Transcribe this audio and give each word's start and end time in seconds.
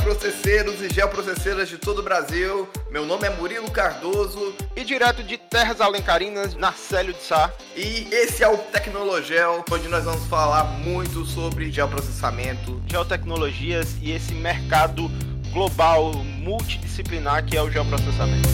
geoprocesseiros 0.00 0.80
e 0.80 0.88
geoprocesseiras 0.88 1.68
de 1.68 1.76
todo 1.76 1.98
o 1.98 2.02
Brasil. 2.02 2.66
Meu 2.90 3.04
nome 3.04 3.26
é 3.26 3.30
Murilo 3.30 3.70
Cardoso. 3.70 4.54
E 4.74 4.82
direto 4.82 5.22
de 5.22 5.36
Terras 5.36 5.80
Alencarinas, 5.80 6.54
Narcélio 6.54 7.12
de 7.12 7.22
Sá. 7.22 7.52
E 7.76 8.08
esse 8.10 8.42
é 8.42 8.48
o 8.48 8.56
Tecnologel, 8.56 9.62
onde 9.70 9.88
nós 9.88 10.04
vamos 10.04 10.26
falar 10.26 10.64
muito 10.64 11.26
sobre 11.26 11.70
geoprocessamento, 11.70 12.82
geotecnologias 12.86 13.96
e 14.00 14.12
esse 14.12 14.32
mercado 14.32 15.10
global 15.52 16.14
multidisciplinar 16.14 17.44
que 17.44 17.56
é 17.56 17.62
o 17.62 17.70
geoprocessamento. 17.70 18.48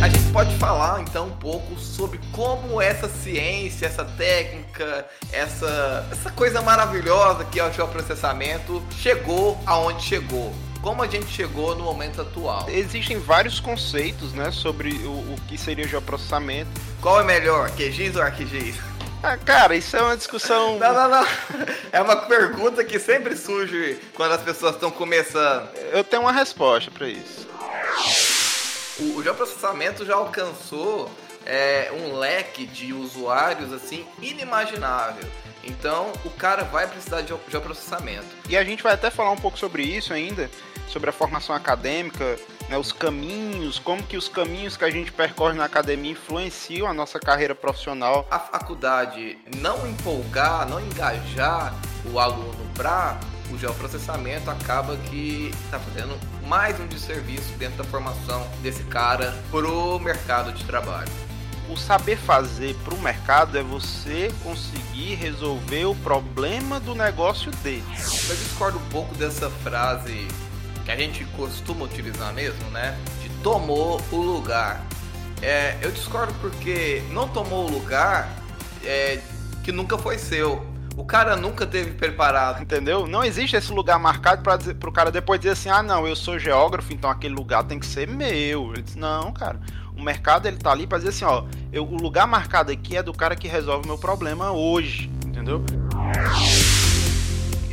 A 0.00 0.08
gente 0.08 0.30
pode 0.32 0.54
falar 0.58 1.00
então 1.00 1.26
um 1.26 1.36
pouco 1.38 1.76
sobre 1.76 2.20
como 2.30 2.80
essa 2.80 3.08
ciência, 3.08 3.86
essa 3.86 4.04
técnica, 4.04 5.04
essa, 5.32 6.06
essa 6.12 6.30
coisa 6.30 6.62
maravilhosa 6.62 7.44
que 7.44 7.58
é 7.58 7.64
o 7.64 7.72
geoprocessamento 7.72 8.80
chegou 8.92 9.58
aonde 9.66 10.04
chegou 10.04 10.54
como 10.82 11.02
a 11.02 11.06
gente 11.06 11.26
chegou 11.26 11.74
no 11.74 11.84
momento 11.84 12.20
atual. 12.20 12.68
Existem 12.68 13.18
vários 13.18 13.60
conceitos, 13.60 14.32
né, 14.32 14.50
sobre 14.50 14.90
o, 15.04 15.10
o 15.10 15.36
que 15.48 15.58
seria 15.58 15.86
geoprocessamento. 15.86 16.70
Qual 17.00 17.20
é 17.20 17.24
melhor, 17.24 17.70
QGIS 17.70 18.16
ou 18.16 18.22
ArcGIS? 18.22 18.76
Ah, 19.22 19.36
cara, 19.36 19.74
isso 19.74 19.96
é 19.96 20.02
uma 20.02 20.16
discussão. 20.16 20.78
Não, 20.80 20.94
não, 20.94 21.08
não. 21.08 21.26
É 21.92 22.00
uma 22.00 22.16
pergunta 22.16 22.84
que 22.84 23.00
sempre 23.00 23.36
surge 23.36 23.98
quando 24.14 24.32
as 24.32 24.42
pessoas 24.42 24.74
estão 24.74 24.92
começando. 24.92 25.68
Eu 25.92 26.04
tenho 26.04 26.22
uma 26.22 26.32
resposta 26.32 26.88
para 26.90 27.08
isso 27.08 27.48
o, 28.98 29.16
o 29.16 29.22
geoprocessamento 29.22 30.04
já 30.04 30.14
alcançou 30.14 31.10
é, 31.46 31.90
um 31.92 32.16
leque 32.16 32.66
de 32.66 32.92
usuários 32.92 33.72
assim 33.72 34.06
inimaginável. 34.20 35.28
Então 35.64 36.12
o 36.24 36.30
cara 36.30 36.64
vai 36.64 36.86
precisar 36.86 37.22
de 37.22 37.34
geoprocessamento. 37.50 38.26
E 38.48 38.56
a 38.56 38.64
gente 38.64 38.82
vai 38.82 38.94
até 38.94 39.10
falar 39.10 39.30
um 39.30 39.36
pouco 39.36 39.58
sobre 39.58 39.82
isso 39.82 40.12
ainda, 40.12 40.50
sobre 40.88 41.10
a 41.10 41.12
formação 41.12 41.54
acadêmica, 41.54 42.38
né, 42.68 42.76
os 42.76 42.92
caminhos, 42.92 43.78
como 43.78 44.02
que 44.02 44.16
os 44.16 44.28
caminhos 44.28 44.76
que 44.76 44.84
a 44.84 44.90
gente 44.90 45.12
percorre 45.12 45.56
na 45.56 45.64
academia 45.64 46.12
influenciam 46.12 46.86
a 46.86 46.94
nossa 46.94 47.18
carreira 47.18 47.54
profissional. 47.54 48.26
A 48.30 48.38
faculdade 48.38 49.38
não 49.56 49.86
empolgar, 49.86 50.68
não 50.68 50.80
engajar 50.80 51.74
o 52.12 52.18
aluno 52.18 52.66
para 52.74 53.18
o 53.50 53.58
geoprocessamento 53.58 54.50
acaba 54.50 54.96
que 54.96 55.50
está 55.64 55.78
fazendo 55.78 56.18
mais 56.46 56.78
um 56.78 56.86
desserviço 56.86 57.52
dentro 57.58 57.78
da 57.78 57.84
formação 57.84 58.46
desse 58.62 58.84
cara 58.84 59.34
pro 59.50 59.98
mercado 59.98 60.52
de 60.52 60.64
trabalho. 60.64 61.27
O 61.68 61.76
saber 61.76 62.16
fazer 62.16 62.74
para 62.84 62.94
o 62.94 62.98
mercado 62.98 63.58
é 63.58 63.62
você 63.62 64.32
conseguir 64.42 65.14
resolver 65.14 65.84
o 65.84 65.94
problema 65.96 66.80
do 66.80 66.94
negócio 66.94 67.50
dele. 67.62 67.84
Eu 68.28 68.36
discordo 68.36 68.78
um 68.78 68.88
pouco 68.90 69.14
dessa 69.14 69.50
frase 69.50 70.26
que 70.84 70.90
a 70.90 70.96
gente 70.96 71.24
costuma 71.36 71.84
utilizar 71.84 72.32
mesmo, 72.32 72.70
né? 72.70 72.98
De 73.22 73.28
tomou 73.42 74.00
o 74.10 74.16
lugar. 74.16 74.82
É, 75.42 75.76
eu 75.82 75.90
discordo 75.90 76.32
porque 76.40 77.02
não 77.10 77.28
tomou 77.28 77.66
o 77.66 77.70
lugar 77.70 78.28
é, 78.82 79.20
que 79.62 79.70
nunca 79.70 79.98
foi 79.98 80.18
seu 80.18 80.66
o 80.98 81.04
cara 81.04 81.36
nunca 81.36 81.64
teve 81.64 81.92
preparado. 81.92 82.60
Entendeu? 82.60 83.06
Não 83.06 83.22
existe 83.22 83.54
esse 83.54 83.72
lugar 83.72 83.98
marcado 84.00 84.42
para 84.42 84.88
o 84.90 84.92
cara 84.92 85.12
depois 85.12 85.38
dizer 85.38 85.52
assim: 85.52 85.68
ah, 85.68 85.82
não, 85.82 86.06
eu 86.06 86.16
sou 86.16 86.38
geógrafo, 86.38 86.92
então 86.92 87.08
aquele 87.08 87.34
lugar 87.34 87.62
tem 87.62 87.78
que 87.78 87.86
ser 87.86 88.08
meu. 88.08 88.72
Ele 88.72 88.82
disse, 88.82 88.98
não, 88.98 89.32
cara. 89.32 89.60
O 89.98 90.02
mercado 90.02 90.46
ele 90.46 90.56
tá 90.56 90.70
ali 90.70 90.86
para 90.86 90.98
dizer 90.98 91.10
assim: 91.10 91.24
ó, 91.24 91.44
eu, 91.72 91.84
o 91.84 91.96
lugar 91.96 92.26
marcado 92.26 92.70
aqui 92.70 92.96
é 92.96 93.02
do 93.02 93.12
cara 93.12 93.34
que 93.34 93.48
resolve 93.48 93.84
o 93.84 93.88
meu 93.88 93.98
problema 93.98 94.52
hoje. 94.52 95.10
Entendeu? 95.26 95.64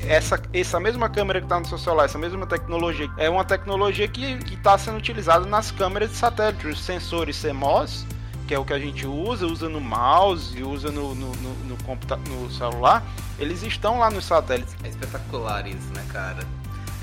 essa, 0.07 0.39
essa 0.53 0.79
mesma 0.79 1.09
câmera 1.09 1.39
que 1.39 1.45
está 1.45 1.59
no 1.59 1.65
seu 1.65 1.77
celular, 1.77 2.05
essa 2.05 2.17
mesma 2.17 2.45
tecnologia, 2.45 3.09
é 3.17 3.29
uma 3.29 3.43
tecnologia 3.43 4.07
que 4.07 4.37
está 4.53 4.77
sendo 4.77 4.97
utilizada 4.97 5.45
nas 5.45 5.71
câmeras 5.71 6.11
de 6.11 6.17
satélite, 6.17 6.67
os 6.67 6.83
sensores 6.83 7.41
CMOS, 7.41 8.05
que 8.47 8.53
é 8.53 8.59
o 8.59 8.63
que 8.63 8.73
a 8.73 8.79
gente 8.79 9.07
usa, 9.07 9.45
usa 9.47 9.67
no 9.67 9.81
mouse, 9.81 10.61
usa 10.61 10.91
no, 10.91 11.15
no, 11.15 11.35
no, 11.35 11.53
no, 11.65 12.41
no 12.43 12.51
celular, 12.51 13.03
eles 13.39 13.63
estão 13.63 13.99
lá 13.99 14.09
nos 14.11 14.25
satélites. 14.25 14.75
É 14.83 14.89
espetacular 14.89 15.67
isso, 15.67 15.91
né, 15.93 16.05
cara? 16.11 16.43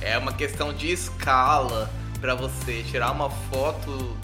É 0.01 0.17
uma 0.17 0.33
questão 0.33 0.73
de 0.73 0.91
escala 0.91 1.91
para 2.21 2.35
você 2.35 2.83
tirar 2.85 3.11
uma 3.11 3.31
foto 3.31 4.17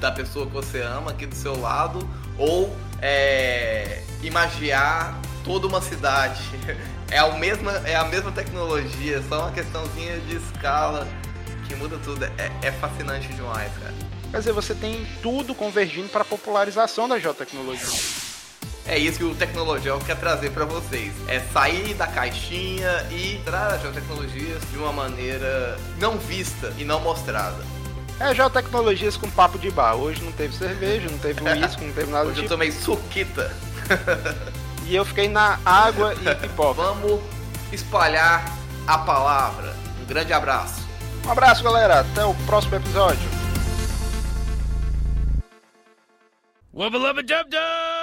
da 0.00 0.12
pessoa 0.12 0.46
que 0.46 0.52
você 0.52 0.80
ama 0.80 1.10
aqui 1.10 1.26
do 1.26 1.34
seu 1.34 1.58
lado 1.60 2.08
ou 2.38 2.74
é, 3.00 4.02
imagiar 4.22 5.18
toda 5.44 5.66
uma 5.66 5.80
cidade. 5.80 6.42
É 7.08 7.18
a, 7.18 7.30
mesma, 7.38 7.70
é 7.84 7.94
a 7.94 8.04
mesma 8.04 8.32
tecnologia, 8.32 9.22
só 9.28 9.42
uma 9.42 9.52
questãozinha 9.52 10.18
de 10.22 10.38
escala 10.38 11.06
que 11.68 11.74
muda 11.76 11.96
tudo. 11.98 12.24
É, 12.24 12.50
é 12.62 12.72
fascinante 12.72 13.28
demais, 13.28 13.70
cara. 13.80 13.94
Quer 14.32 14.38
dizer, 14.38 14.52
você 14.52 14.74
tem 14.74 15.06
tudo 15.22 15.54
convergindo 15.54 16.08
para 16.08 16.22
a 16.22 16.24
popularização 16.24 17.08
da 17.08 17.16
geotecnologia. 17.16 18.26
É 18.88 18.98
isso 18.98 19.18
que 19.18 19.24
o 19.24 19.34
Tecnologial 19.34 19.98
quer 19.98 20.16
trazer 20.16 20.50
para 20.50 20.64
vocês. 20.64 21.12
É 21.26 21.40
sair 21.52 21.94
da 21.94 22.06
caixinha 22.06 23.06
e 23.10 23.40
trazer 23.44 23.76
as 23.76 23.82
geotecnologias 23.82 24.62
de 24.70 24.78
uma 24.78 24.92
maneira 24.92 25.76
não 25.98 26.18
vista 26.18 26.72
e 26.78 26.84
não 26.84 27.00
mostrada. 27.00 27.64
É 28.18 28.34
geotecnologias 28.34 29.16
com 29.16 29.30
papo 29.30 29.58
de 29.58 29.70
bar. 29.70 29.94
Hoje 29.94 30.22
não 30.22 30.32
teve 30.32 30.54
cerveja, 30.56 31.08
não 31.10 31.18
teve 31.18 31.42
uísque, 31.42 31.84
não 31.84 31.92
teve 31.92 32.10
nada 32.10 32.24
Hoje 32.24 32.34
tipo. 32.34 32.46
eu 32.46 32.48
tomei 32.48 32.72
suquita. 32.72 33.54
e 34.86 34.96
eu 34.96 35.04
fiquei 35.04 35.28
na 35.28 35.58
água 35.64 36.14
e 36.14 36.34
pipoca. 36.36 36.74
Vamos 36.82 37.20
espalhar 37.72 38.42
a 38.86 38.98
palavra. 38.98 39.74
Um 40.00 40.06
grande 40.06 40.32
abraço. 40.32 40.86
Um 41.26 41.30
abraço, 41.30 41.62
galera. 41.62 42.00
Até 42.00 42.24
o 42.24 42.34
próximo 42.46 42.76
episódio. 42.76 43.28
Wubba 46.72 46.98
lubba 46.98 47.22
dub 47.22 47.50
dub! 47.50 47.95